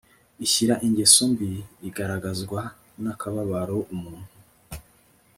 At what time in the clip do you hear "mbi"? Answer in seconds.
1.31-1.51